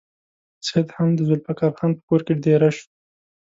[0.67, 2.87] سید هم د ذوالفقار خان په کور کې دېره شو.